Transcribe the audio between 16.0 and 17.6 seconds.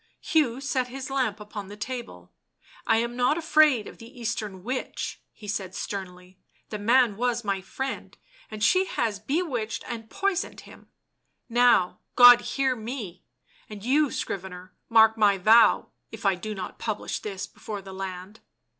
if I do not publish this